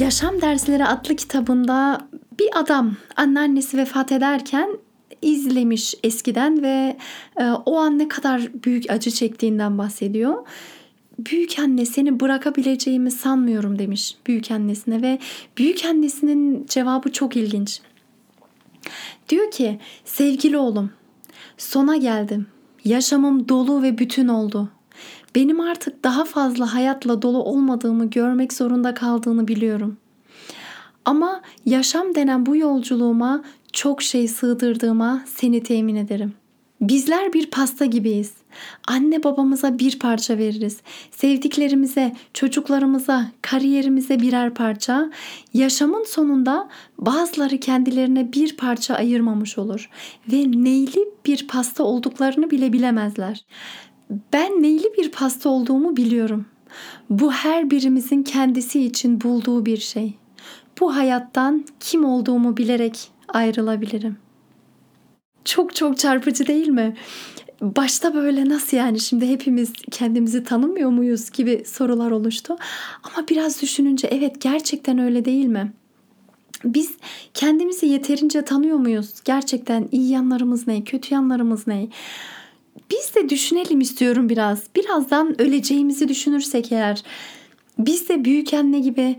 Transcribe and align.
Yaşam 0.00 0.40
Dersleri 0.40 0.84
adlı 0.84 1.16
kitabında 1.16 2.08
bir 2.38 2.48
adam 2.54 2.96
anneannesi 3.16 3.76
vefat 3.78 4.12
ederken 4.12 4.78
izlemiş 5.22 5.94
eskiden 6.02 6.62
ve 6.62 6.96
e, 7.40 7.44
o 7.44 7.76
an 7.76 7.98
ne 7.98 8.08
kadar 8.08 8.48
büyük 8.64 8.90
acı 8.90 9.10
çektiğinden 9.10 9.78
bahsediyor. 9.78 10.46
Büyük 11.18 11.58
anne 11.58 11.86
seni 11.86 12.20
bırakabileceğimi 12.20 13.10
sanmıyorum 13.10 13.78
demiş 13.78 14.16
büyük 14.26 14.50
annesine 14.50 15.02
ve 15.02 15.18
büyük 15.58 15.84
annesinin 15.84 16.66
cevabı 16.68 17.12
çok 17.12 17.36
ilginç. 17.36 17.80
Diyor 19.28 19.50
ki 19.50 19.78
sevgili 20.04 20.58
oğlum 20.58 20.90
sona 21.58 21.96
geldim. 21.96 22.46
Yaşamım 22.84 23.48
dolu 23.48 23.82
ve 23.82 23.98
bütün 23.98 24.28
oldu. 24.28 24.68
Benim 25.36 25.60
artık 25.60 26.04
daha 26.04 26.24
fazla 26.24 26.74
hayatla 26.74 27.22
dolu 27.22 27.42
olmadığımı 27.42 28.10
görmek 28.10 28.52
zorunda 28.52 28.94
kaldığını 28.94 29.48
biliyorum. 29.48 29.96
Ama 31.04 31.40
yaşam 31.66 32.14
denen 32.14 32.46
bu 32.46 32.56
yolculuğuma 32.56 33.44
çok 33.72 34.02
şey 34.02 34.28
sığdırdığıma 34.28 35.22
seni 35.26 35.62
temin 35.62 35.96
ederim. 35.96 36.34
Bizler 36.80 37.32
bir 37.32 37.50
pasta 37.50 37.84
gibiyiz. 37.84 38.32
Anne 38.88 39.24
babamıza 39.24 39.78
bir 39.78 39.98
parça 39.98 40.38
veririz. 40.38 40.80
Sevdiklerimize, 41.10 42.16
çocuklarımıza, 42.34 43.26
kariyerimize 43.42 44.20
birer 44.20 44.54
parça. 44.54 45.10
Yaşamın 45.54 46.04
sonunda 46.04 46.68
bazıları 46.98 47.60
kendilerine 47.60 48.32
bir 48.32 48.56
parça 48.56 48.94
ayırmamış 48.94 49.58
olur 49.58 49.90
ve 50.32 50.44
neyli 50.52 51.08
bir 51.26 51.48
pasta 51.48 51.84
olduklarını 51.84 52.50
bile 52.50 52.72
bilemezler. 52.72 53.44
Ben 54.10 54.62
neyli 54.62 54.92
bir 54.98 55.10
pasta 55.10 55.48
olduğumu 55.48 55.96
biliyorum. 55.96 56.46
Bu 57.10 57.32
her 57.32 57.70
birimizin 57.70 58.22
kendisi 58.22 58.82
için 58.82 59.20
bulduğu 59.20 59.66
bir 59.66 59.76
şey. 59.76 60.14
Bu 60.80 60.96
hayattan 60.96 61.64
kim 61.80 62.04
olduğumu 62.04 62.56
bilerek 62.56 63.10
ayrılabilirim. 63.28 64.16
Çok 65.44 65.74
çok 65.74 65.98
çarpıcı 65.98 66.46
değil 66.46 66.68
mi? 66.68 66.96
Başta 67.60 68.14
böyle 68.14 68.48
nasıl 68.48 68.76
yani 68.76 69.00
şimdi 69.00 69.28
hepimiz 69.28 69.72
kendimizi 69.90 70.44
tanımıyor 70.44 70.90
muyuz 70.90 71.30
gibi 71.30 71.64
sorular 71.66 72.10
oluştu. 72.10 72.56
Ama 73.02 73.28
biraz 73.28 73.62
düşününce 73.62 74.08
evet 74.08 74.40
gerçekten 74.40 74.98
öyle 74.98 75.24
değil 75.24 75.46
mi? 75.46 75.72
Biz 76.64 76.90
kendimizi 77.34 77.86
yeterince 77.86 78.42
tanıyor 78.42 78.76
muyuz? 78.76 79.14
Gerçekten 79.24 79.88
iyi 79.92 80.10
yanlarımız 80.10 80.66
ne, 80.66 80.84
kötü 80.84 81.14
yanlarımız 81.14 81.66
ne? 81.66 81.88
Biz 82.90 83.14
de 83.14 83.28
düşünelim 83.28 83.80
istiyorum 83.80 84.28
biraz. 84.28 84.62
Birazdan 84.76 85.40
öleceğimizi 85.40 86.08
düşünürsek 86.08 86.72
eğer 86.72 87.02
biz 87.78 88.08
de 88.08 88.24
büyük 88.24 88.54
anne 88.54 88.80
gibi 88.80 89.16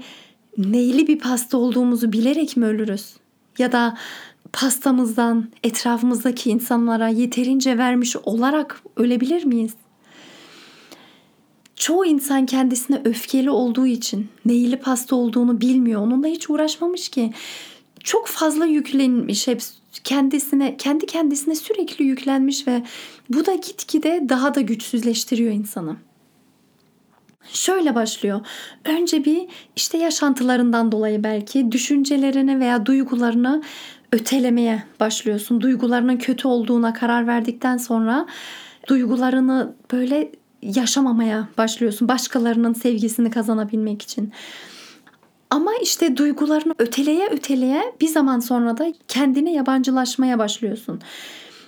neyli 0.57 1.07
bir 1.07 1.19
pasta 1.19 1.57
olduğumuzu 1.57 2.11
bilerek 2.11 2.57
mi 2.57 2.65
ölürüz? 2.65 3.13
Ya 3.57 3.71
da 3.71 3.97
pastamızdan 4.53 5.49
etrafımızdaki 5.63 6.49
insanlara 6.49 7.07
yeterince 7.07 7.77
vermiş 7.77 8.15
olarak 8.15 8.81
ölebilir 8.95 9.45
miyiz? 9.45 9.73
Çoğu 11.75 12.05
insan 12.05 12.45
kendisine 12.45 13.01
öfkeli 13.05 13.49
olduğu 13.49 13.87
için 13.87 14.27
neyli 14.45 14.79
pasta 14.79 15.15
olduğunu 15.15 15.61
bilmiyor. 15.61 16.01
Onunla 16.01 16.27
hiç 16.27 16.49
uğraşmamış 16.49 17.09
ki. 17.09 17.33
Çok 18.03 18.27
fazla 18.27 18.65
yüklenmiş 18.65 19.47
hep 19.47 19.61
kendisine 20.03 20.77
kendi 20.77 21.05
kendisine 21.05 21.55
sürekli 21.55 22.05
yüklenmiş 22.05 22.67
ve 22.67 22.83
bu 23.29 23.45
da 23.45 23.55
gitgide 23.55 24.25
daha 24.29 24.55
da 24.55 24.61
güçsüzleştiriyor 24.61 25.51
insanı. 25.51 25.95
Şöyle 27.53 27.95
başlıyor. 27.95 28.41
Önce 28.85 29.25
bir 29.25 29.47
işte 29.75 29.97
yaşantılarından 29.97 30.91
dolayı 30.91 31.23
belki 31.23 31.71
düşüncelerini 31.71 32.59
veya 32.59 32.85
duygularını 32.85 33.63
ötelemeye 34.11 34.83
başlıyorsun. 34.99 35.61
Duygularının 35.61 36.17
kötü 36.17 36.47
olduğuna 36.47 36.93
karar 36.93 37.27
verdikten 37.27 37.77
sonra 37.77 38.25
duygularını 38.87 39.75
böyle 39.91 40.31
yaşamamaya 40.61 41.47
başlıyorsun. 41.57 42.07
Başkalarının 42.07 42.73
sevgisini 42.73 43.31
kazanabilmek 43.31 44.01
için. 44.01 44.31
Ama 45.49 45.71
işte 45.81 46.17
duygularını 46.17 46.73
öteleye 46.79 47.29
öteleye 47.29 47.93
bir 48.01 48.07
zaman 48.07 48.39
sonra 48.39 48.77
da 48.77 48.93
kendine 49.07 49.53
yabancılaşmaya 49.53 50.39
başlıyorsun. 50.39 51.01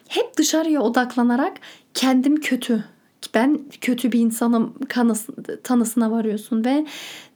Hep 0.07 0.37
dışarıya 0.37 0.81
odaklanarak 0.81 1.53
kendim 1.93 2.41
kötü, 2.41 2.83
ben 3.33 3.59
kötü 3.81 4.11
bir 4.11 4.19
insanım 4.19 4.73
kanısı, 4.89 5.33
tanısına 5.63 6.11
varıyorsun 6.11 6.65
ve 6.65 6.85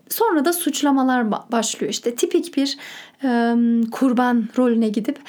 sonra 0.10 0.46
da 0.46 0.54
suçlamalar 0.54 1.32
başlıyor. 1.52 1.92
İşte 1.92 2.16
tipik 2.16 2.58
bir 2.58 2.78
e, 3.24 3.56
kurban 3.92 4.50
rolüne 4.58 4.90
gidip 4.90 5.20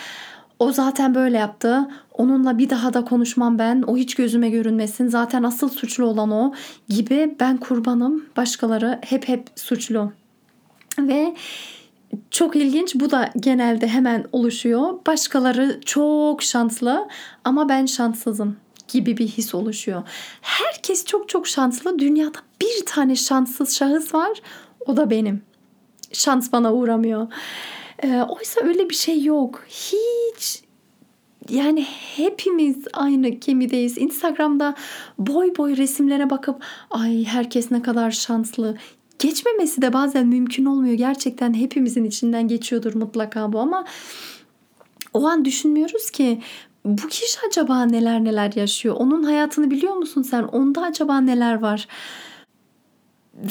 o 0.58 0.72
zaten 0.72 1.14
böyle 1.14 1.38
yaptı. 1.38 1.88
Onunla 2.12 2.58
bir 2.58 2.70
daha 2.70 2.94
da 2.94 3.04
konuşmam 3.04 3.58
ben. 3.58 3.82
O 3.82 3.96
hiç 3.96 4.14
gözüme 4.14 4.50
görünmesin. 4.50 5.08
Zaten 5.08 5.42
asıl 5.42 5.68
suçlu 5.68 6.04
olan 6.04 6.30
o 6.30 6.54
gibi 6.88 7.36
ben 7.40 7.56
kurbanım. 7.56 8.24
Başkaları 8.36 8.98
hep 9.02 9.28
hep 9.28 9.46
suçlu. 9.56 10.12
Ve 10.98 11.34
çok 12.30 12.56
ilginç 12.56 12.94
bu 12.94 13.10
da 13.10 13.30
genelde 13.36 13.88
hemen 13.88 14.24
oluşuyor. 14.32 15.06
Başkaları 15.06 15.80
çok 15.84 16.42
şanslı 16.42 17.08
ama 17.44 17.68
ben 17.68 17.86
şanssızım 17.86 18.56
gibi 18.88 19.16
bir 19.16 19.28
his 19.28 19.54
oluşuyor. 19.54 20.02
Herkes 20.40 21.04
çok 21.04 21.28
çok 21.28 21.46
şanslı. 21.46 21.98
Dünyada 21.98 22.38
bir 22.60 22.86
tane 22.86 23.16
şanssız 23.16 23.76
şahıs 23.76 24.14
var. 24.14 24.42
O 24.86 24.96
da 24.96 25.10
benim. 25.10 25.42
Şans 26.12 26.52
bana 26.52 26.74
uğramıyor. 26.74 27.32
Ee, 28.02 28.22
oysa 28.28 28.60
öyle 28.60 28.90
bir 28.90 28.94
şey 28.94 29.24
yok. 29.24 29.64
Hiç 29.68 30.62
yani 31.48 31.86
hepimiz 32.16 32.76
aynı 32.92 33.28
gemideyiz. 33.28 33.98
Instagram'da 33.98 34.74
boy 35.18 35.52
boy 35.58 35.76
resimlere 35.76 36.30
bakıp 36.30 36.64
ay 36.90 37.24
herkes 37.24 37.70
ne 37.70 37.82
kadar 37.82 38.10
şanslı. 38.10 38.76
Geçmemesi 39.24 39.82
de 39.82 39.92
bazen 39.92 40.26
mümkün 40.26 40.64
olmuyor. 40.64 40.94
Gerçekten 40.94 41.54
hepimizin 41.54 42.04
içinden 42.04 42.48
geçiyordur 42.48 42.94
mutlaka 42.94 43.52
bu 43.52 43.58
ama 43.58 43.84
o 45.14 45.26
an 45.26 45.44
düşünmüyoruz 45.44 46.10
ki 46.10 46.42
bu 46.84 47.08
kişi 47.08 47.38
acaba 47.48 47.84
neler 47.84 48.24
neler 48.24 48.52
yaşıyor? 48.52 48.96
Onun 48.98 49.22
hayatını 49.22 49.70
biliyor 49.70 49.94
musun 49.94 50.22
sen? 50.22 50.42
Onda 50.42 50.82
acaba 50.82 51.20
neler 51.20 51.54
var? 51.54 51.88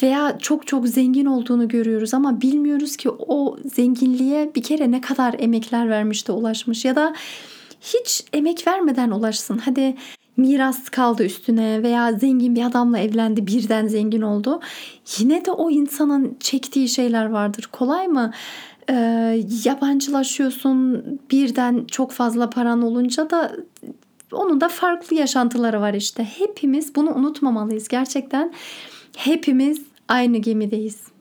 Veya 0.01 0.37
çok 0.39 0.67
çok 0.67 0.87
zengin 0.87 1.25
olduğunu 1.25 1.67
görüyoruz 1.67 2.13
ama 2.13 2.41
bilmiyoruz 2.41 2.97
ki 2.97 3.09
o 3.09 3.57
zenginliğe 3.65 4.51
bir 4.55 4.63
kere 4.63 4.91
ne 4.91 5.01
kadar 5.01 5.35
emekler 5.39 5.89
vermiş 5.89 6.27
de 6.27 6.31
ulaşmış 6.31 6.85
ya 6.85 6.95
da 6.95 7.15
hiç 7.81 8.25
emek 8.33 8.67
vermeden 8.67 9.11
ulaşsın. 9.11 9.57
Hadi 9.57 9.95
miras 10.37 10.89
kaldı 10.89 11.25
üstüne 11.25 11.83
veya 11.83 12.13
zengin 12.13 12.55
bir 12.55 12.65
adamla 12.65 12.99
evlendi 12.99 13.47
birden 13.47 13.87
zengin 13.87 14.21
oldu. 14.21 14.59
Yine 15.17 15.45
de 15.45 15.51
o 15.51 15.69
insanın 15.69 16.37
çektiği 16.39 16.89
şeyler 16.89 17.25
vardır. 17.25 17.69
Kolay 17.71 18.07
mı? 18.07 18.31
Ee, 18.89 19.43
yabancılaşıyorsun 19.65 21.03
birden 21.31 21.85
çok 21.91 22.11
fazla 22.11 22.49
paran 22.49 22.81
olunca 22.81 23.29
da 23.29 23.51
onun 24.31 24.61
da 24.61 24.67
farklı 24.67 25.15
yaşantıları 25.15 25.81
var 25.81 25.93
işte. 25.93 26.23
Hepimiz 26.23 26.95
bunu 26.95 27.15
unutmamalıyız. 27.15 27.87
Gerçekten 27.87 28.53
hepimiz 29.17 29.81
aynı 30.07 30.37
gemideyiz. 30.37 31.12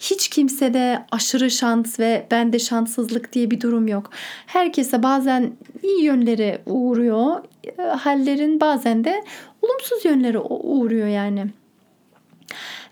Hiç 0.00 0.28
kimsede 0.28 1.06
aşırı 1.12 1.50
şans 1.50 2.00
ve 2.00 2.26
bende 2.30 2.58
şanssızlık 2.58 3.32
diye 3.32 3.50
bir 3.50 3.60
durum 3.60 3.88
yok. 3.88 4.10
Herkese 4.46 5.02
bazen 5.02 5.52
iyi 5.82 6.04
yönleri 6.04 6.58
uğruyor. 6.66 7.44
E, 7.78 7.82
hallerin 7.82 8.60
bazen 8.60 9.04
de 9.04 9.24
olumsuz 9.62 10.04
yönleri 10.04 10.38
uğruyor 10.38 11.06
yani. 11.06 11.46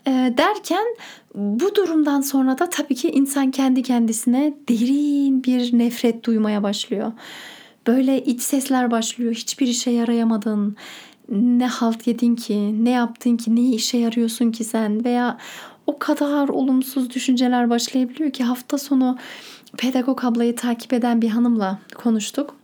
E, 0.07 0.11
derken 0.37 0.85
bu 1.35 1.75
durumdan 1.75 2.21
sonra 2.21 2.59
da 2.59 2.69
tabii 2.69 2.95
ki 2.95 3.09
insan 3.09 3.51
kendi 3.51 3.83
kendisine 3.83 4.53
derin 4.69 5.43
bir 5.43 5.79
nefret 5.79 6.23
duymaya 6.23 6.63
başlıyor. 6.63 7.11
Böyle 7.87 8.23
iç 8.23 8.41
sesler 8.41 8.91
başlıyor. 8.91 9.33
Hiçbir 9.33 9.67
işe 9.67 9.91
yarayamadın. 9.91 10.75
ne 11.29 11.67
halt 11.67 12.07
yedin 12.07 12.35
ki, 12.35 12.85
ne 12.85 12.89
yaptın 12.89 13.37
ki, 13.37 13.55
neyi 13.55 13.75
işe 13.75 13.97
yarıyorsun 13.97 14.51
ki 14.51 14.63
sen 14.63 15.05
veya 15.05 15.37
o 15.87 15.97
kadar 15.99 16.49
olumsuz 16.49 17.09
düşünceler 17.09 17.69
başlayabiliyor 17.69 18.31
ki 18.31 18.43
hafta 18.43 18.77
sonu 18.77 19.17
pedagog 19.77 20.25
ablayı 20.25 20.55
takip 20.55 20.93
eden 20.93 21.21
bir 21.21 21.29
hanımla 21.29 21.79
konuştuk. 21.95 22.55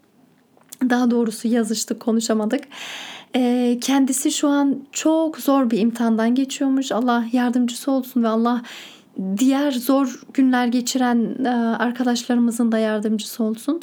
Daha 0.89 1.11
doğrusu 1.11 1.47
yazıştık, 1.47 1.99
konuşamadık. 1.99 2.63
Ee, 3.35 3.77
kendisi 3.81 4.31
şu 4.31 4.47
an 4.47 4.83
çok 4.91 5.37
zor 5.37 5.71
bir 5.71 5.79
imtihandan 5.79 6.35
geçiyormuş. 6.35 6.91
Allah 6.91 7.25
yardımcısı 7.31 7.91
olsun 7.91 8.23
ve 8.23 8.27
Allah 8.27 8.61
diğer 9.37 9.71
zor 9.71 10.21
günler 10.33 10.67
geçiren 10.67 11.45
e, 11.45 11.49
arkadaşlarımızın 11.79 12.71
da 12.71 12.77
yardımcısı 12.77 13.43
olsun. 13.43 13.81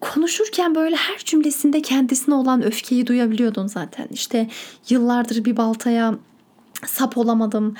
Konuşurken 0.00 0.74
böyle 0.74 0.96
her 0.96 1.18
cümlesinde 1.18 1.82
kendisine 1.82 2.34
olan 2.34 2.62
öfkeyi 2.62 3.06
duyabiliyordun 3.06 3.66
zaten. 3.66 4.08
İşte 4.10 4.48
yıllardır 4.88 5.44
bir 5.44 5.56
baltaya 5.56 6.14
sap 6.86 7.18
olamadım. 7.18 7.74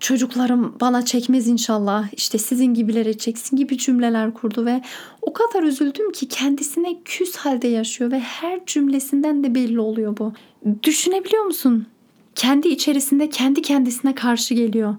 Çocuklarım 0.00 0.76
bana 0.80 1.04
çekmez 1.04 1.48
inşallah. 1.48 2.08
İşte 2.12 2.38
sizin 2.38 2.74
gibilere 2.74 3.18
çeksin 3.18 3.56
gibi 3.56 3.78
cümleler 3.78 4.34
kurdu 4.34 4.66
ve 4.66 4.82
o 5.22 5.32
kadar 5.32 5.62
üzüldüm 5.62 6.12
ki 6.12 6.28
kendisine 6.28 7.02
küs 7.04 7.36
halde 7.36 7.68
yaşıyor 7.68 8.10
ve 8.12 8.20
her 8.20 8.66
cümlesinden 8.66 9.44
de 9.44 9.54
belli 9.54 9.80
oluyor 9.80 10.16
bu. 10.18 10.32
Düşünebiliyor 10.82 11.44
musun? 11.44 11.86
Kendi 12.34 12.68
içerisinde 12.68 13.28
kendi 13.28 13.62
kendisine 13.62 14.14
karşı 14.14 14.54
geliyor. 14.54 14.96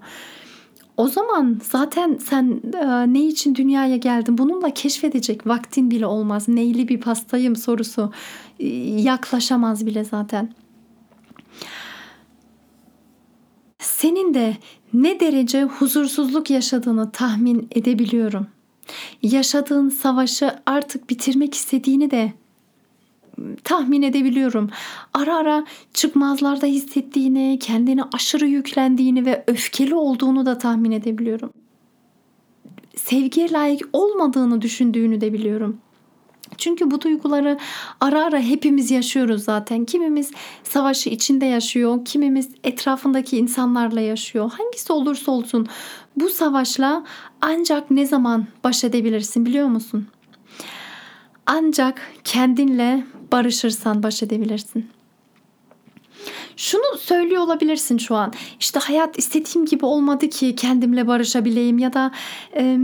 O 0.96 1.08
zaman 1.08 1.60
zaten 1.62 2.18
sen 2.24 2.60
e, 2.74 3.12
ne 3.12 3.26
için 3.26 3.54
dünyaya 3.54 3.96
geldin 3.96 4.38
bununla 4.38 4.70
keşfedecek 4.70 5.46
vaktin 5.46 5.90
bile 5.90 6.06
olmaz. 6.06 6.48
Neyli 6.48 6.88
bir 6.88 7.00
pastayım 7.00 7.56
sorusu 7.56 8.12
e, 8.60 8.66
yaklaşamaz 9.00 9.86
bile 9.86 10.04
zaten. 10.04 10.63
Senin 14.04 14.34
de 14.34 14.56
ne 14.94 15.20
derece 15.20 15.62
huzursuzluk 15.62 16.50
yaşadığını 16.50 17.10
tahmin 17.10 17.68
edebiliyorum. 17.70 18.46
Yaşadığın 19.22 19.88
savaşı 19.88 20.50
artık 20.66 21.10
bitirmek 21.10 21.54
istediğini 21.54 22.10
de 22.10 22.32
tahmin 23.64 24.02
edebiliyorum. 24.02 24.70
Ara 25.14 25.36
ara 25.36 25.64
çıkmazlarda 25.94 26.66
hissettiğini, 26.66 27.58
kendini 27.62 28.02
aşırı 28.12 28.46
yüklendiğini 28.46 29.26
ve 29.26 29.44
öfkeli 29.46 29.94
olduğunu 29.94 30.46
da 30.46 30.58
tahmin 30.58 30.90
edebiliyorum. 30.90 31.50
Sevgiye 32.96 33.52
layık 33.52 33.88
olmadığını 33.92 34.62
düşündüğünü 34.62 35.20
de 35.20 35.32
biliyorum. 35.32 35.78
Çünkü 36.58 36.90
bu 36.90 37.00
duyguları 37.00 37.58
ara 38.00 38.24
ara 38.24 38.40
hepimiz 38.40 38.90
yaşıyoruz 38.90 39.44
zaten. 39.44 39.84
Kimimiz 39.84 40.30
savaşı 40.62 41.10
içinde 41.10 41.46
yaşıyor, 41.46 42.04
kimimiz 42.04 42.48
etrafındaki 42.64 43.38
insanlarla 43.38 44.00
yaşıyor. 44.00 44.50
Hangisi 44.58 44.92
olursa 44.92 45.32
olsun 45.32 45.66
bu 46.16 46.28
savaşla 46.28 47.04
ancak 47.40 47.90
ne 47.90 48.06
zaman 48.06 48.46
baş 48.64 48.84
edebilirsin 48.84 49.46
biliyor 49.46 49.68
musun? 49.68 50.08
Ancak 51.46 52.02
kendinle 52.24 53.04
barışırsan 53.32 54.02
baş 54.02 54.22
edebilirsin. 54.22 54.90
Şunu 56.56 56.98
söylüyor 56.98 57.42
olabilirsin 57.42 57.98
şu 57.98 58.14
an. 58.14 58.32
İşte 58.60 58.80
hayat 58.80 59.18
istediğim 59.18 59.66
gibi 59.66 59.86
olmadı 59.86 60.28
ki 60.28 60.56
kendimle 60.56 61.06
barışabileyim 61.06 61.78
ya 61.78 61.92
da 61.92 62.10
e, 62.56 62.78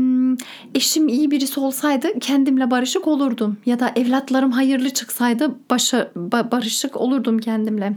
eşim 0.75 1.09
iyi 1.09 1.31
birisi 1.31 1.61
olsaydı 1.61 2.19
kendimle 2.21 2.71
barışık 2.71 3.07
olurdum 3.07 3.57
ya 3.67 3.81
da 3.81 3.93
evlatlarım 3.97 4.51
hayırlı 4.51 4.91
çıksaydı 4.91 5.55
başa, 5.71 6.11
barışık 6.53 6.97
olurdum 6.97 7.39
kendimle. 7.39 7.97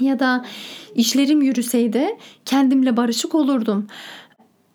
Ya 0.00 0.18
da 0.18 0.44
işlerim 0.94 1.42
yürüseydi 1.42 2.06
kendimle 2.44 2.96
barışık 2.96 3.34
olurdum. 3.34 3.86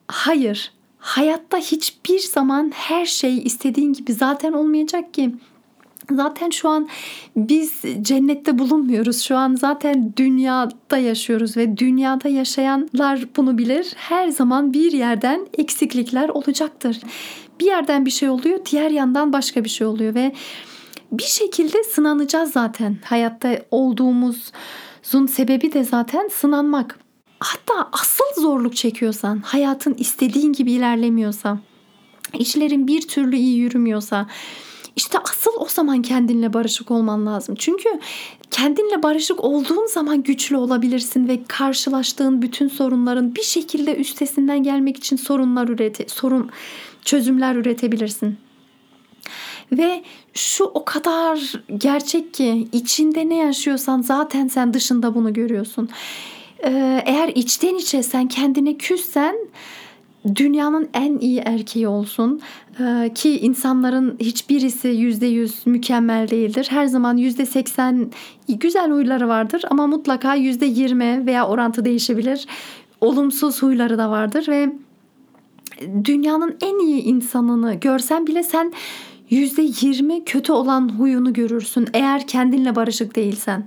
Hayır. 0.07 0.71
Hayatta 0.97 1.57
hiçbir 1.57 2.19
zaman 2.19 2.71
her 2.75 3.05
şey 3.05 3.37
istediğin 3.37 3.93
gibi 3.93 4.13
zaten 4.13 4.53
olmayacak 4.53 5.13
ki. 5.13 5.35
Zaten 6.15 6.49
şu 6.49 6.69
an 6.69 6.89
biz 7.35 7.81
cennette 8.01 8.59
bulunmuyoruz. 8.59 9.21
Şu 9.21 9.37
an 9.37 9.55
zaten 9.55 10.13
dünyada 10.17 10.97
yaşıyoruz 10.97 11.57
ve 11.57 11.77
dünyada 11.77 12.29
yaşayanlar 12.29 13.25
bunu 13.37 13.57
bilir. 13.57 13.93
Her 13.95 14.27
zaman 14.27 14.73
bir 14.73 14.91
yerden 14.91 15.47
eksiklikler 15.57 16.29
olacaktır. 16.29 16.99
Bir 17.59 17.65
yerden 17.65 18.05
bir 18.05 18.11
şey 18.11 18.29
oluyor, 18.29 18.59
diğer 18.71 18.89
yandan 18.89 19.33
başka 19.33 19.63
bir 19.63 19.69
şey 19.69 19.87
oluyor 19.87 20.15
ve 20.15 20.33
bir 21.11 21.23
şekilde 21.23 21.83
sınanacağız 21.83 22.51
zaten. 22.51 22.97
Hayatta 23.05 23.59
olduğumuzun 23.71 25.25
sebebi 25.29 25.73
de 25.73 25.83
zaten 25.83 26.27
sınanmak. 26.27 26.99
Hatta 27.39 27.89
asıl 27.91 28.41
zorluk 28.41 28.75
çekiyorsan, 28.75 29.39
hayatın 29.39 29.93
istediğin 29.93 30.53
gibi 30.53 30.71
ilerlemiyorsa, 30.71 31.59
işlerin 32.33 32.87
bir 32.87 33.07
türlü 33.07 33.35
iyi 33.35 33.57
yürümüyorsa, 33.57 34.27
işte 34.95 35.19
asıl 35.19 35.51
o 35.57 35.65
zaman 35.65 36.01
kendinle 36.01 36.53
barışık 36.53 36.91
olman 36.91 37.25
lazım. 37.25 37.55
Çünkü 37.59 37.89
kendinle 38.51 39.03
barışık 39.03 39.43
olduğun 39.43 39.87
zaman 39.87 40.23
güçlü 40.23 40.57
olabilirsin 40.57 41.27
ve 41.27 41.43
karşılaştığın 41.47 42.41
bütün 42.41 42.67
sorunların 42.67 43.35
bir 43.35 43.43
şekilde 43.43 43.95
üstesinden 43.95 44.63
gelmek 44.63 44.97
için 44.97 45.15
sorunlar 45.15 45.67
ürete, 45.67 46.07
sorun 46.07 46.49
çözümler 47.05 47.55
üretebilirsin. 47.55 48.37
Ve 49.71 50.03
şu 50.33 50.63
o 50.63 50.85
kadar 50.85 51.53
gerçek 51.77 52.33
ki 52.33 52.67
içinde 52.71 53.29
ne 53.29 53.35
yaşıyorsan 53.35 54.01
zaten 54.01 54.47
sen 54.47 54.73
dışında 54.73 55.15
bunu 55.15 55.33
görüyorsun. 55.33 55.89
Ee, 56.63 57.03
eğer 57.05 57.27
içten 57.27 57.75
içe 57.75 58.03
sen 58.03 58.27
kendine 58.27 58.77
küssen 58.77 59.35
dünyanın 60.35 60.89
en 60.93 61.17
iyi 61.19 61.39
erkeği 61.39 61.87
olsun 61.87 62.41
ee, 62.79 63.11
ki 63.15 63.39
insanların 63.39 64.17
hiçbirisi 64.19 64.87
yüzde 64.87 65.25
yüz 65.25 65.67
mükemmel 65.67 66.29
değildir. 66.29 66.67
Her 66.69 66.85
zaman 66.85 67.17
yüzde 67.17 67.45
seksen 67.45 68.11
güzel 68.47 68.91
huyları 68.91 69.27
vardır 69.27 69.63
ama 69.69 69.87
mutlaka 69.87 70.35
yüzde 70.35 70.65
yirmi 70.65 71.25
veya 71.25 71.47
orantı 71.47 71.85
değişebilir. 71.85 72.45
Olumsuz 73.01 73.61
huyları 73.61 73.97
da 73.97 74.09
vardır 74.09 74.47
ve 74.47 74.73
dünyanın 76.05 76.57
en 76.61 76.79
iyi 76.79 77.01
insanını 77.01 77.73
görsen 77.73 78.27
bile 78.27 78.43
sen 78.43 78.73
yüzde 79.29 79.61
yirmi 79.61 80.25
kötü 80.25 80.51
olan 80.51 80.99
huyunu 80.99 81.33
görürsün 81.33 81.87
eğer 81.93 82.27
kendinle 82.27 82.75
barışık 82.75 83.15
değilsen. 83.15 83.63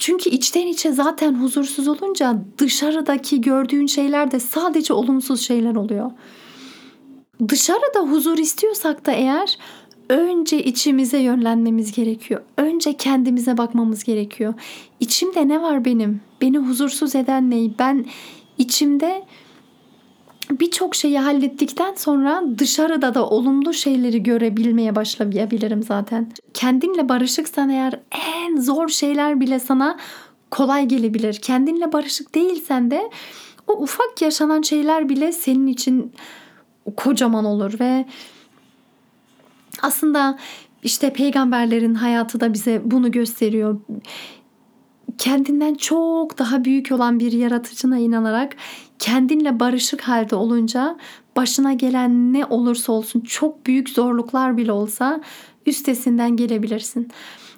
Çünkü 0.00 0.30
içten 0.30 0.66
içe 0.66 0.92
zaten 0.92 1.34
huzursuz 1.34 1.88
olunca 1.88 2.38
dışarıdaki 2.58 3.40
gördüğün 3.40 3.86
şeyler 3.86 4.30
de 4.30 4.40
sadece 4.40 4.92
olumsuz 4.92 5.40
şeyler 5.40 5.74
oluyor. 5.74 6.10
Dışarıda 7.48 8.00
huzur 8.00 8.38
istiyorsak 8.38 9.06
da 9.06 9.12
eğer 9.12 9.58
önce 10.08 10.64
içimize 10.64 11.18
yönlenmemiz 11.18 11.92
gerekiyor. 11.92 12.40
Önce 12.56 12.96
kendimize 12.96 13.58
bakmamız 13.58 14.04
gerekiyor. 14.04 14.54
İçimde 15.00 15.48
ne 15.48 15.62
var 15.62 15.84
benim? 15.84 16.20
Beni 16.40 16.58
huzursuz 16.58 17.14
eden 17.14 17.50
ne? 17.50 17.70
Ben 17.78 18.06
içimde 18.58 19.22
birçok 20.50 20.94
şeyi 20.94 21.18
hallettikten 21.18 21.94
sonra 21.94 22.42
dışarıda 22.58 23.14
da 23.14 23.28
olumlu 23.28 23.74
şeyleri 23.74 24.22
görebilmeye 24.22 24.96
başlayabilirim 24.96 25.82
zaten. 25.82 26.32
Kendinle 26.54 27.08
barışıksan 27.08 27.68
eğer 27.68 28.00
en 28.10 28.56
zor 28.60 28.88
şeyler 28.88 29.40
bile 29.40 29.60
sana 29.60 29.98
kolay 30.50 30.86
gelebilir. 30.86 31.34
Kendinle 31.34 31.92
barışık 31.92 32.34
değilsen 32.34 32.90
de 32.90 33.10
o 33.66 33.72
ufak 33.72 34.22
yaşanan 34.22 34.62
şeyler 34.62 35.08
bile 35.08 35.32
senin 35.32 35.66
için 35.66 36.12
kocaman 36.96 37.44
olur 37.44 37.80
ve 37.80 38.06
aslında 39.82 40.38
işte 40.82 41.12
peygamberlerin 41.12 41.94
hayatı 41.94 42.40
da 42.40 42.52
bize 42.52 42.82
bunu 42.84 43.10
gösteriyor. 43.10 43.80
Kendinden 45.18 45.74
çok 45.74 46.38
daha 46.38 46.64
büyük 46.64 46.92
olan 46.92 47.20
bir 47.20 47.32
yaratıcına 47.32 47.98
inanarak 47.98 48.56
kendinle 49.00 49.60
barışık 49.60 50.00
halde 50.00 50.36
olunca 50.36 50.96
başına 51.36 51.72
gelen 51.72 52.32
ne 52.32 52.44
olursa 52.44 52.92
olsun 52.92 53.20
çok 53.20 53.66
büyük 53.66 53.88
zorluklar 53.88 54.56
bile 54.56 54.72
olsa 54.72 55.20
üstesinden 55.66 56.36
gelebilirsin. 56.36 57.08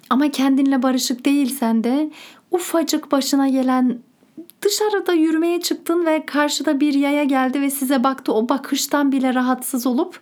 Ama 0.09 0.31
kendinle 0.31 0.83
barışık 0.83 1.25
değilsen 1.25 1.83
de 1.83 2.11
ufacık 2.51 3.11
başına 3.11 3.49
gelen 3.49 3.99
dışarıda 4.61 5.13
yürümeye 5.13 5.61
çıktın 5.61 6.05
ve 6.05 6.25
karşıda 6.25 6.79
bir 6.79 6.93
yaya 6.93 7.23
geldi 7.23 7.61
ve 7.61 7.69
size 7.69 8.03
baktı 8.03 8.33
o 8.33 8.49
bakıştan 8.49 9.11
bile 9.11 9.33
rahatsız 9.33 9.87
olup 9.87 10.19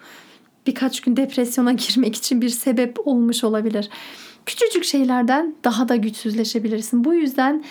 birkaç 0.67 1.01
gün 1.01 1.15
depresyona 1.15 1.71
girmek 1.73 2.15
için 2.15 2.41
bir 2.41 2.49
sebep 2.49 3.07
olmuş 3.07 3.43
olabilir. 3.43 3.89
Küçücük 4.45 4.83
şeylerden 4.83 5.55
daha 5.63 5.89
da 5.89 5.95
güçsüzleşebilirsin. 5.95 7.03
Bu 7.03 7.13
yüzden 7.13 7.63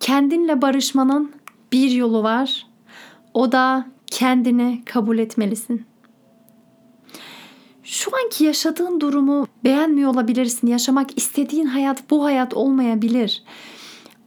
kendinle 0.00 0.62
barışmanın 0.62 1.32
bir 1.72 1.90
yolu 1.90 2.22
var. 2.22 2.66
O 3.36 3.52
da 3.52 3.86
kendini 4.06 4.82
kabul 4.84 5.18
etmelisin. 5.18 5.84
şu 7.84 8.10
anki 8.16 8.44
yaşadığın 8.44 9.00
durumu 9.00 9.46
beğenmiyor 9.64 10.10
olabilirsin. 10.10 10.66
Yaşamak 10.66 11.18
istediğin 11.18 11.66
hayat 11.66 12.10
bu 12.10 12.24
hayat 12.24 12.54
olmayabilir. 12.54 13.42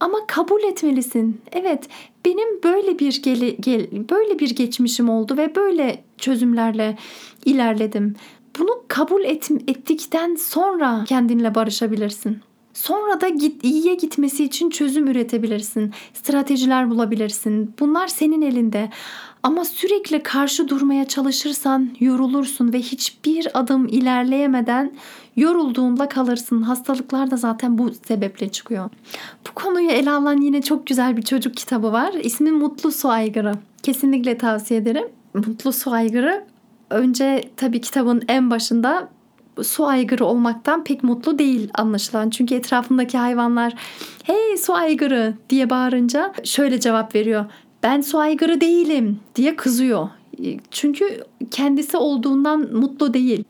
Ama 0.00 0.18
kabul 0.28 0.62
etmelisin. 0.62 1.40
Evet, 1.52 1.88
benim 2.24 2.62
böyle 2.62 2.98
bir 2.98 3.22
gel, 3.22 3.56
gel 3.60 3.86
böyle 4.10 4.38
bir 4.38 4.50
geçmişim 4.50 5.08
oldu 5.08 5.36
ve 5.36 5.54
böyle 5.54 6.04
çözümlerle 6.18 6.98
ilerledim. 7.44 8.16
Bunu 8.58 8.84
kabul 8.88 9.24
et, 9.24 9.50
ettikten 9.68 10.34
sonra 10.34 11.04
kendinle 11.08 11.54
barışabilirsin. 11.54 12.40
Sonra 12.74 13.20
da 13.20 13.28
git, 13.28 13.64
iyiye 13.64 13.94
gitmesi 13.94 14.44
için 14.44 14.70
çözüm 14.70 15.06
üretebilirsin. 15.06 15.92
Stratejiler 16.14 16.90
bulabilirsin. 16.90 17.74
Bunlar 17.80 18.08
senin 18.08 18.42
elinde. 18.42 18.90
Ama 19.42 19.64
sürekli 19.64 20.22
karşı 20.22 20.68
durmaya 20.68 21.08
çalışırsan 21.08 21.90
yorulursun 22.00 22.72
ve 22.72 22.78
hiçbir 22.78 23.58
adım 23.58 23.88
ilerleyemeden 23.88 24.92
yorulduğunda 25.36 26.08
kalırsın. 26.08 26.62
Hastalıklar 26.62 27.30
da 27.30 27.36
zaten 27.36 27.78
bu 27.78 27.90
sebeple 28.08 28.48
çıkıyor. 28.48 28.90
Bu 29.48 29.54
konuyu 29.54 29.90
ele 29.90 30.10
alan 30.10 30.40
yine 30.40 30.62
çok 30.62 30.86
güzel 30.86 31.16
bir 31.16 31.22
çocuk 31.22 31.56
kitabı 31.56 31.92
var. 31.92 32.12
İsmi 32.22 32.50
Mutlu 32.50 32.90
Su 32.90 33.08
Aygırı. 33.08 33.54
Kesinlikle 33.82 34.38
tavsiye 34.38 34.80
ederim. 34.80 35.08
Mutlu 35.34 35.72
Su 35.72 35.90
Aygırı 35.90 36.44
önce 36.90 37.44
tabii 37.56 37.80
kitabın 37.80 38.22
en 38.28 38.50
başında 38.50 39.08
su 39.64 39.86
aygırı 39.86 40.24
olmaktan 40.24 40.84
pek 40.84 41.04
mutlu 41.04 41.38
değil 41.38 41.70
anlaşılan. 41.74 42.30
Çünkü 42.30 42.54
etrafındaki 42.54 43.18
hayvanlar 43.18 43.72
hey 44.24 44.56
su 44.56 44.74
aygırı 44.74 45.34
diye 45.50 45.70
bağırınca 45.70 46.32
şöyle 46.44 46.80
cevap 46.80 47.14
veriyor. 47.14 47.44
Ben 47.82 48.00
su 48.00 48.18
aygırı 48.18 48.60
değilim 48.60 49.20
diye 49.36 49.56
kızıyor. 49.56 50.08
Çünkü 50.70 51.24
kendisi 51.50 51.96
olduğundan 51.96 52.72
mutlu 52.72 53.14
değil 53.14 53.44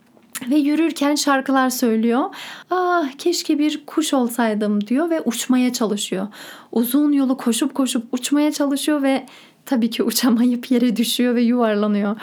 ve 0.50 0.56
yürürken 0.56 1.14
şarkılar 1.14 1.70
söylüyor. 1.70 2.24
Ah 2.70 3.12
keşke 3.18 3.58
bir 3.58 3.86
kuş 3.86 4.14
olsaydım 4.14 4.86
diyor 4.86 5.10
ve 5.10 5.20
uçmaya 5.20 5.72
çalışıyor. 5.72 6.28
Uzun 6.72 7.12
yolu 7.12 7.36
koşup 7.36 7.74
koşup 7.74 8.04
uçmaya 8.12 8.52
çalışıyor 8.52 9.02
ve 9.02 9.26
tabii 9.66 9.90
ki 9.90 10.02
uçamayıp 10.02 10.70
yere 10.70 10.96
düşüyor 10.96 11.34
ve 11.34 11.42
yuvarlanıyor. 11.42 12.16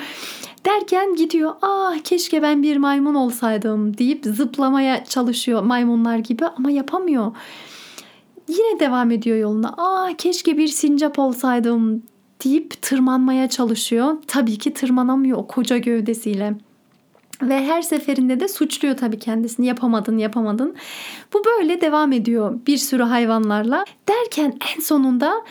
Derken 0.66 1.16
gidiyor 1.16 1.52
ah 1.62 1.98
keşke 2.04 2.42
ben 2.42 2.64
bir 2.64 2.78
maymun 2.78 3.16
olsaydım 3.16 3.98
deyip 3.98 4.26
zıplamaya 4.26 5.06
çalışıyor 5.06 5.64
maymunlar 5.64 6.18
gibi 6.18 6.46
ama 6.46 6.72
yapamıyor. 6.72 7.32
Yine 8.48 8.80
devam 8.80 9.12
ediyor 9.12 9.38
yoluna. 9.38 9.74
Ah 9.78 10.10
keşke 10.18 10.58
bir 10.58 10.68
sincap 10.68 11.20
olsaydım 11.20 12.04
deyip 12.44 12.82
tırmanmaya 12.82 13.50
çalışıyor. 13.50 14.18
Tabii 14.28 14.58
ki 14.58 14.74
tırmanamıyor 14.74 15.38
o 15.38 15.48
koca 15.48 15.78
gövdesiyle. 15.78 16.54
Ve 17.42 17.66
her 17.66 17.82
seferinde 17.82 18.40
de 18.40 18.48
suçluyor 18.48 18.98
tabii 18.98 19.20
kendisini. 19.20 19.66
Yapamadın, 19.66 20.18
yapamadın. 20.18 20.76
Bu 21.34 21.42
böyle 21.46 21.82
devam 21.82 22.12
ediyor 22.12 22.60
bir 22.68 22.78
sürü 22.78 23.04
hayvanlarla. 23.04 23.86
Derken 24.10 24.58
en 24.76 24.82
sonunda 24.82 25.44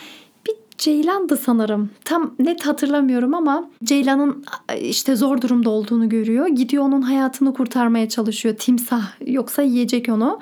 Ceylan'dı 0.79 1.37
sanırım. 1.37 1.91
Tam 2.05 2.35
net 2.39 2.67
hatırlamıyorum 2.67 3.35
ama 3.35 3.71
Ceylan'ın 3.85 4.45
işte 4.81 5.17
zor 5.17 5.41
durumda 5.41 5.71
olduğunu 5.71 6.09
görüyor. 6.09 6.47
Gidiyor 6.47 6.85
onun 6.85 7.03
hayatını 7.03 7.55
kurtarmaya 7.55 8.09
çalışıyor. 8.09 8.57
Timsah 8.57 9.03
yoksa 9.27 9.63
yiyecek 9.63 10.09
onu. 10.09 10.39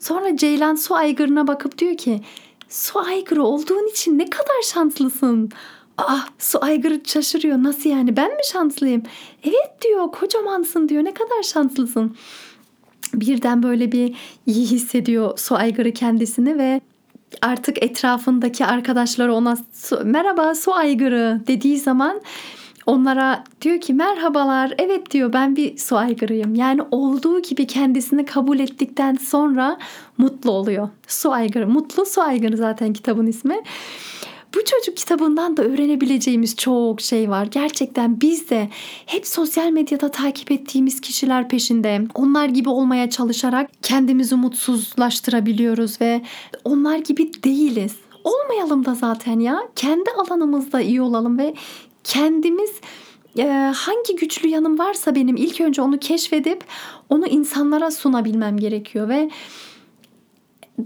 Sonra 0.00 0.36
Ceylan 0.36 0.74
su 0.74 0.94
aygırına 0.94 1.46
bakıp 1.46 1.78
diyor 1.78 1.96
ki 1.96 2.20
su 2.68 3.00
aygırı 3.00 3.42
olduğun 3.42 3.90
için 3.90 4.18
ne 4.18 4.30
kadar 4.30 4.62
şanslısın. 4.64 5.50
Ah 5.98 6.28
su 6.38 6.64
aygırı 6.64 7.00
şaşırıyor. 7.04 7.62
Nasıl 7.62 7.90
yani 7.90 8.16
ben 8.16 8.30
mi 8.30 8.40
şanslıyım? 8.52 9.02
Evet 9.44 9.82
diyor 9.84 10.12
kocamansın 10.12 10.88
diyor 10.88 11.04
ne 11.04 11.14
kadar 11.14 11.42
şanslısın. 11.42 12.16
Birden 13.14 13.62
böyle 13.62 13.92
bir 13.92 14.16
iyi 14.46 14.66
hissediyor 14.66 15.38
su 15.38 15.54
aygırı 15.54 15.92
kendisini 15.92 16.58
ve 16.58 16.80
artık 17.42 17.82
etrafındaki 17.82 18.66
arkadaşları 18.66 19.34
ona 19.34 19.56
merhaba 20.04 20.54
su 20.54 20.74
aygırı 20.74 21.40
dediği 21.46 21.78
zaman 21.78 22.20
onlara 22.86 23.44
diyor 23.62 23.80
ki 23.80 23.94
merhabalar 23.94 24.74
evet 24.78 25.10
diyor 25.10 25.32
ben 25.32 25.56
bir 25.56 25.78
su 25.78 25.96
aygırıyım. 25.96 26.54
Yani 26.54 26.82
olduğu 26.90 27.42
gibi 27.42 27.66
kendisini 27.66 28.24
kabul 28.24 28.58
ettikten 28.58 29.14
sonra 29.14 29.78
mutlu 30.18 30.50
oluyor. 30.50 30.88
Su 31.06 31.32
aygırı 31.32 31.68
mutlu 31.68 32.06
su 32.06 32.22
aygırı 32.22 32.56
zaten 32.56 32.92
kitabın 32.92 33.26
ismi. 33.26 33.62
Bu 34.56 34.64
çocuk 34.64 34.96
kitabından 34.96 35.56
da 35.56 35.62
öğrenebileceğimiz 35.62 36.56
çok 36.56 37.00
şey 37.00 37.30
var. 37.30 37.46
Gerçekten 37.50 38.20
biz 38.20 38.50
de 38.50 38.68
hep 39.06 39.26
sosyal 39.26 39.70
medyada 39.70 40.10
takip 40.10 40.50
ettiğimiz 40.50 41.00
kişiler 41.00 41.48
peşinde 41.48 42.02
onlar 42.14 42.48
gibi 42.48 42.68
olmaya 42.68 43.10
çalışarak 43.10 43.70
kendimizi 43.82 44.34
mutsuzlaştırabiliyoruz 44.34 46.00
ve 46.00 46.22
onlar 46.64 46.98
gibi 46.98 47.30
değiliz. 47.44 47.96
Olmayalım 48.24 48.84
da 48.84 48.94
zaten 48.94 49.40
ya. 49.40 49.62
Kendi 49.76 50.10
alanımızda 50.10 50.80
iyi 50.80 51.02
olalım 51.02 51.38
ve 51.38 51.54
kendimiz 52.04 52.70
e, 53.38 53.72
hangi 53.76 54.16
güçlü 54.16 54.48
yanım 54.48 54.78
varsa 54.78 55.14
benim 55.14 55.36
ilk 55.36 55.60
önce 55.60 55.82
onu 55.82 55.98
keşfedip 55.98 56.64
onu 57.08 57.26
insanlara 57.26 57.90
sunabilmem 57.90 58.56
gerekiyor 58.56 59.08
ve 59.08 59.30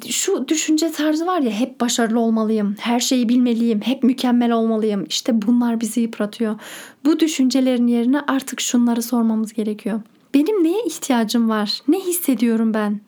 şu 0.09 0.49
düşünce 0.49 0.92
tarzı 0.92 1.26
var 1.26 1.40
ya 1.40 1.50
hep 1.50 1.80
başarılı 1.80 2.20
olmalıyım, 2.20 2.76
her 2.80 3.00
şeyi 3.00 3.28
bilmeliyim, 3.28 3.80
hep 3.80 4.02
mükemmel 4.02 4.52
olmalıyım. 4.52 5.04
İşte 5.09 5.42
bunlar 5.42 5.80
bizi 5.80 6.00
yıpratıyor. 6.00 6.61
Bu 7.04 7.20
düşüncelerin 7.20 7.87
yerine 7.87 8.20
artık 8.20 8.61
şunları 8.61 9.02
sormamız 9.02 9.52
gerekiyor. 9.52 10.00
Benim 10.35 10.64
neye 10.64 10.85
ihtiyacım 10.85 11.49
var? 11.49 11.80
Ne 11.88 12.00
hissediyorum 12.00 12.75
ben? 12.75 13.00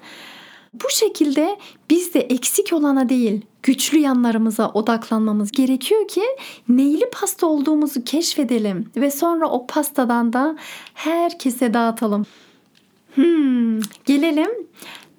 Bu 0.74 0.90
şekilde 0.90 1.58
biz 1.90 2.14
de 2.14 2.20
eksik 2.20 2.72
olana 2.72 3.08
değil, 3.08 3.40
güçlü 3.62 3.98
yanlarımıza 3.98 4.68
odaklanmamız 4.68 5.50
gerekiyor 5.52 6.08
ki 6.08 6.22
neyli 6.68 7.10
pasta 7.10 7.46
olduğumuzu 7.46 8.04
keşfedelim 8.04 8.90
ve 8.96 9.10
sonra 9.10 9.46
o 9.48 9.66
pastadan 9.66 10.32
da 10.32 10.56
herkese 10.94 11.74
dağıtalım. 11.74 12.26
Hmm, 13.14 13.80
gelelim 14.06 14.50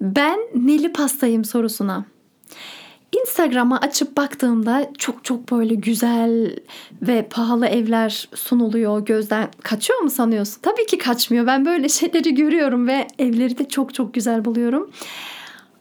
ben 0.00 0.38
neli 0.54 0.92
pastayım 0.92 1.44
sorusuna. 1.44 2.04
Instagram'a 3.20 3.78
açıp 3.78 4.16
baktığımda 4.16 4.90
çok 4.98 5.24
çok 5.24 5.50
böyle 5.50 5.74
güzel 5.74 6.56
ve 7.02 7.28
pahalı 7.30 7.66
evler 7.66 8.28
sunuluyor. 8.34 9.04
Gözden 9.04 9.48
kaçıyor 9.62 10.00
mu 10.00 10.10
sanıyorsun? 10.10 10.60
Tabii 10.62 10.86
ki 10.86 10.98
kaçmıyor. 10.98 11.46
Ben 11.46 11.64
böyle 11.64 11.88
şeyleri 11.88 12.34
görüyorum 12.34 12.86
ve 12.86 13.06
evleri 13.18 13.58
de 13.58 13.68
çok 13.68 13.94
çok 13.94 14.14
güzel 14.14 14.44
buluyorum. 14.44 14.90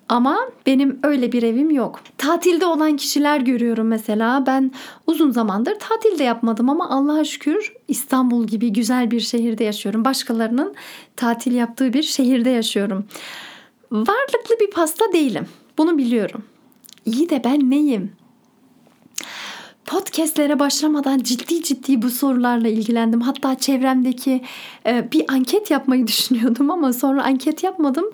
Ama 0.10 0.40
benim 0.66 1.00
öyle 1.04 1.32
bir 1.32 1.44
evim 1.44 1.72
yok. 1.72 2.00
Tatilde 2.18 2.66
olan 2.66 2.98
kişiler 2.98 3.40
görüyorum 3.40 3.88
mesela. 3.88 4.44
Ben 4.48 4.72
uzun 5.08 5.32
zamandır 5.32 5.76
tatilde 5.80 6.24
yapmadım 6.24 6.70
ama 6.70 6.90
Allah'a 6.90 7.24
şükür 7.24 7.74
İstanbul 7.88 8.48
gibi 8.48 8.74
güzel 8.74 9.12
bir 9.12 9.20
şehirde 9.20 9.64
yaşıyorum. 9.64 10.06
Başkalarının 10.06 10.76
tatil 11.16 11.56
yaptığı 11.56 11.94
bir 11.94 12.04
şehirde 12.04 12.50
yaşıyorum. 12.50 13.06
Varlıklı 13.94 14.56
bir 14.62 14.72
pasta 14.72 15.06
değilim. 15.14 15.48
Bunu 15.78 15.98
biliyorum. 15.98 16.44
İyi 17.06 17.30
de 17.30 17.44
ben 17.44 17.70
neyim? 17.70 18.12
Podcastlere 19.86 20.60
başlamadan 20.60 21.20
ciddi 21.20 21.64
ciddi 21.64 22.02
bu 22.02 22.10
sorularla 22.10 22.68
ilgilendim. 22.68 23.22
Hatta 23.22 23.56
çevremdeki 23.56 24.42
e, 24.86 25.12
bir 25.12 25.26
anket 25.28 25.72
yapmayı 25.72 26.08
düşünüyordum 26.08 26.72
ama 26.72 26.94
sonra 26.94 27.24
anket 27.24 27.64
yapmadım. 27.64 28.06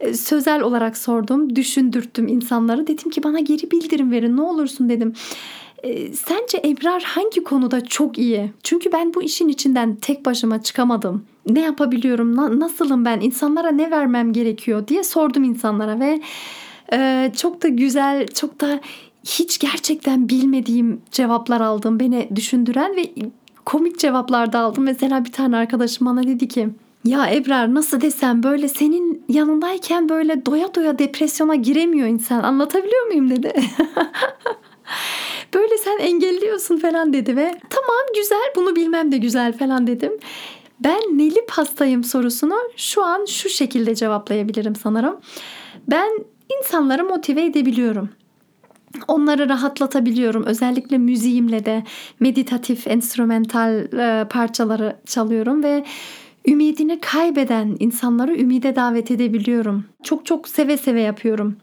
E, 0.00 0.14
sözel 0.14 0.62
olarak 0.62 0.96
sordum, 0.96 1.56
düşündürttüm 1.56 2.28
insanları. 2.28 2.86
Dedim 2.86 3.10
ki 3.10 3.22
bana 3.22 3.40
geri 3.40 3.70
bildirim 3.70 4.10
verin 4.10 4.36
ne 4.36 4.42
olursun 4.42 4.88
dedim. 4.88 5.14
E, 5.82 6.12
sence 6.12 6.62
Ebrar 6.64 7.02
hangi 7.02 7.44
konuda 7.44 7.84
çok 7.84 8.18
iyi? 8.18 8.52
Çünkü 8.62 8.92
ben 8.92 9.14
bu 9.14 9.22
işin 9.22 9.48
içinden 9.48 9.96
tek 9.96 10.26
başıma 10.26 10.62
çıkamadım. 10.62 11.24
Ne 11.50 11.60
yapabiliyorum? 11.60 12.36
Na, 12.36 12.60
nasılım 12.60 13.04
ben? 13.04 13.20
İnsanlara 13.20 13.70
ne 13.70 13.90
vermem 13.90 14.32
gerekiyor 14.32 14.88
diye 14.88 15.04
sordum 15.04 15.44
insanlara 15.44 16.00
ve 16.00 16.20
e, 16.92 17.32
çok 17.36 17.62
da 17.62 17.68
güzel, 17.68 18.26
çok 18.26 18.60
da 18.60 18.80
hiç 19.24 19.58
gerçekten 19.58 20.28
bilmediğim 20.28 21.00
cevaplar 21.12 21.60
aldım. 21.60 22.00
Beni 22.00 22.28
düşündüren 22.36 22.96
ve 22.96 23.12
komik 23.64 23.98
cevaplar 23.98 24.52
da 24.52 24.58
aldım. 24.58 24.84
Mesela 24.84 25.24
bir 25.24 25.32
tane 25.32 25.56
arkadaşım 25.56 26.06
bana 26.06 26.22
dedi 26.22 26.48
ki 26.48 26.68
ya 27.04 27.30
Ebrar 27.30 27.74
nasıl 27.74 28.00
desem 28.00 28.42
böyle 28.42 28.68
senin 28.68 29.22
yanındayken 29.28 30.08
böyle 30.08 30.46
doya 30.46 30.74
doya 30.74 30.98
depresyona 30.98 31.54
giremiyor 31.54 32.08
insan. 32.08 32.42
Anlatabiliyor 32.42 33.06
muyum 33.06 33.30
dedi. 33.30 33.52
böyle 35.56 35.78
sen 35.78 35.98
engelliyorsun 35.98 36.78
falan 36.78 37.12
dedi 37.12 37.36
ve 37.36 37.54
tamam 37.70 38.06
güzel 38.16 38.52
bunu 38.56 38.76
bilmem 38.76 39.12
de 39.12 39.18
güzel 39.18 39.58
falan 39.58 39.86
dedim. 39.86 40.12
Ben 40.80 41.00
neli 41.18 41.46
pastayım 41.48 42.04
sorusunu 42.04 42.54
şu 42.76 43.04
an 43.04 43.24
şu 43.24 43.48
şekilde 43.48 43.94
cevaplayabilirim 43.94 44.76
sanırım. 44.76 45.20
Ben 45.88 46.24
insanları 46.58 47.04
motive 47.04 47.44
edebiliyorum. 47.44 48.08
Onları 49.08 49.48
rahatlatabiliyorum. 49.48 50.44
Özellikle 50.44 50.98
müziğimle 50.98 51.64
de 51.64 51.84
meditatif, 52.20 52.86
enstrümental 52.86 53.74
e, 53.74 54.28
parçaları 54.28 54.96
çalıyorum 55.06 55.62
ve 55.62 55.84
ümidini 56.46 57.00
kaybeden 57.00 57.76
insanları 57.80 58.36
ümide 58.36 58.76
davet 58.76 59.10
edebiliyorum. 59.10 59.84
Çok 60.02 60.26
çok 60.26 60.48
seve 60.48 60.76
seve 60.76 61.00
yapıyorum. 61.00 61.56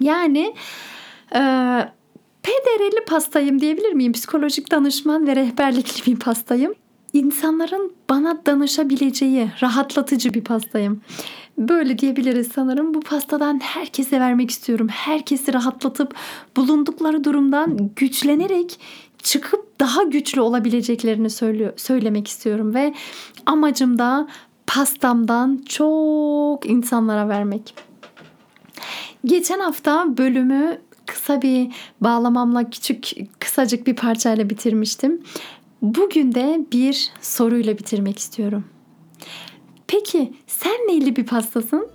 Yani 0.00 0.54
e, 1.34 1.40
PDR'li 2.44 3.04
pastayım 3.04 3.60
diyebilir 3.60 3.92
miyim? 3.92 4.12
Psikolojik 4.12 4.70
danışman 4.70 5.26
ve 5.26 5.36
rehberlikli 5.36 6.12
bir 6.12 6.18
pastayım. 6.18 6.74
İnsanların 7.12 7.92
bana 8.10 8.46
danışabileceği 8.46 9.50
rahatlatıcı 9.62 10.34
bir 10.34 10.44
pastayım. 10.44 11.00
Böyle 11.58 11.98
diyebiliriz 11.98 12.48
sanırım. 12.54 12.94
Bu 12.94 13.00
pastadan 13.00 13.60
herkese 13.62 14.20
vermek 14.20 14.50
istiyorum. 14.50 14.88
Herkesi 14.88 15.54
rahatlatıp 15.54 16.14
bulundukları 16.56 17.24
durumdan 17.24 17.90
güçlenerek 17.96 18.80
çıkıp 19.22 19.80
daha 19.80 20.02
güçlü 20.02 20.40
olabileceklerini 20.40 21.30
söylüyor, 21.30 21.72
söylemek 21.76 22.28
istiyorum 22.28 22.74
ve 22.74 22.94
amacım 23.46 23.98
da 23.98 24.28
pastamdan 24.66 25.64
çok 25.68 26.66
insanlara 26.66 27.28
vermek. 27.28 27.74
Geçen 29.24 29.60
hafta 29.60 30.16
bölümü 30.16 30.78
kısa 31.06 31.42
bir 31.42 31.72
bağlamamla 32.00 32.70
küçük 32.70 33.10
kısacık 33.38 33.86
bir 33.86 33.96
parçayla 33.96 34.50
bitirmiştim. 34.50 35.22
Bugün 35.82 36.34
de 36.34 36.66
bir 36.72 37.12
soruyla 37.20 37.78
bitirmek 37.78 38.18
istiyorum. 38.18 38.64
Peki 39.86 40.34
sen 40.46 40.72
neyli 40.72 41.16
bir 41.16 41.26
pastasın? 41.26 41.88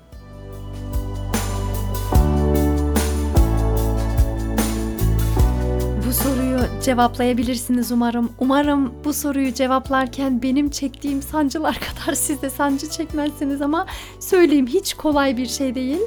Bu 6.07 6.13
soruyu 6.13 6.59
cevaplayabilirsiniz 6.83 7.91
umarım. 7.91 8.31
Umarım 8.39 8.93
bu 9.05 9.13
soruyu 9.13 9.53
cevaplarken 9.53 10.41
benim 10.41 10.69
çektiğim 10.69 11.21
sancılar 11.21 11.79
kadar 11.79 12.13
siz 12.13 12.41
de 12.41 12.49
sancı 12.49 12.89
çekmezsiniz 12.89 13.61
ama 13.61 13.85
söyleyeyim 14.19 14.67
hiç 14.67 14.93
kolay 14.93 15.37
bir 15.37 15.45
şey 15.45 15.75
değil. 15.75 16.01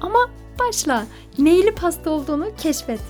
Ama 0.00 0.18
başla. 0.68 1.04
Neyli 1.38 1.74
pasta 1.74 2.10
olduğunu 2.10 2.46
keşfet. 2.58 3.00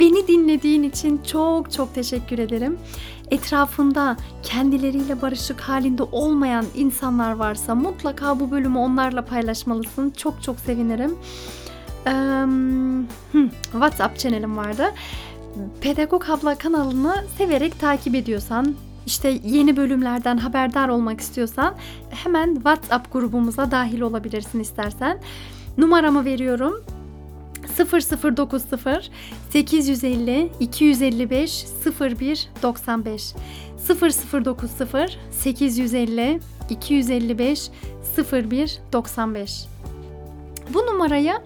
Beni 0.00 0.28
dinlediğin 0.28 0.82
için 0.82 1.20
çok 1.32 1.72
çok 1.72 1.94
teşekkür 1.94 2.38
ederim. 2.38 2.78
Etrafında 3.30 4.16
kendileriyle 4.42 5.22
barışık 5.22 5.60
halinde 5.60 6.02
olmayan 6.02 6.64
insanlar 6.74 7.32
varsa 7.32 7.74
mutlaka 7.74 8.40
bu 8.40 8.50
bölümü 8.50 8.78
onlarla 8.78 9.24
paylaşmalısın. 9.24 10.10
Çok 10.10 10.42
çok 10.42 10.60
sevinirim. 10.60 11.14
WhatsApp 13.72 14.18
chanelim 14.18 14.56
vardı. 14.56 14.84
Pedagog 15.80 16.30
Abla 16.30 16.54
kanalını 16.54 17.24
severek 17.38 17.80
takip 17.80 18.14
ediyorsan, 18.14 18.74
işte 19.06 19.40
yeni 19.44 19.76
bölümlerden 19.76 20.36
haberdar 20.36 20.88
olmak 20.88 21.20
istiyorsan 21.20 21.74
hemen 22.10 22.54
WhatsApp 22.54 23.12
grubumuza 23.12 23.70
dahil 23.70 24.00
olabilirsin 24.00 24.60
istersen. 24.60 25.18
Numaramı 25.78 26.24
veriyorum. 26.24 26.84
0090 27.78 29.02
850 29.50 30.52
255 30.60 31.66
01 32.00 32.48
95 32.62 33.34
0090 33.88 35.08
850 35.30 36.40
255 36.70 37.70
01 38.32 38.80
95 38.92 39.66
Bu 40.74 40.78
numaraya 40.78 41.42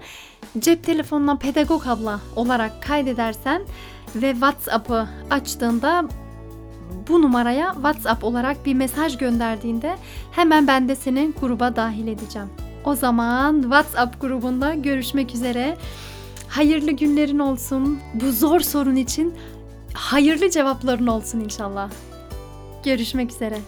cep 0.58 0.84
telefonuna 0.84 1.36
pedagog 1.36 1.86
abla 1.86 2.20
olarak 2.36 2.82
kaydedersen 2.82 3.62
ve 4.14 4.32
WhatsApp'ı 4.32 5.08
açtığında 5.30 6.04
bu 7.08 7.22
numaraya 7.22 7.72
WhatsApp 7.72 8.24
olarak 8.24 8.66
bir 8.66 8.74
mesaj 8.74 9.18
gönderdiğinde 9.18 9.96
hemen 10.32 10.66
ben 10.66 10.88
de 10.88 10.96
seni 10.96 11.32
gruba 11.40 11.76
dahil 11.76 12.06
edeceğim. 12.06 12.48
O 12.86 12.94
zaman 12.94 13.62
WhatsApp 13.62 14.20
grubunda 14.20 14.74
görüşmek 14.74 15.34
üzere. 15.34 15.76
Hayırlı 16.48 16.90
günlerin 16.90 17.38
olsun. 17.38 17.98
Bu 18.14 18.32
zor 18.32 18.60
sorun 18.60 18.96
için 18.96 19.34
hayırlı 19.94 20.50
cevapların 20.50 21.06
olsun 21.06 21.40
inşallah. 21.40 21.90
Görüşmek 22.84 23.30
üzere. 23.30 23.58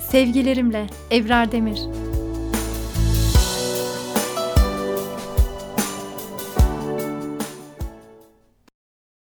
Sevgilerimle 0.00 0.86
Evrar 1.10 1.52
Demir. 1.52 1.78